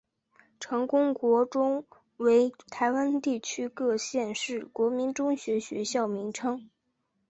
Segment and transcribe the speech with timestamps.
[0.59, 1.85] 成功国中
[2.17, 6.67] 为台湾地区各县市国民中学学校名称。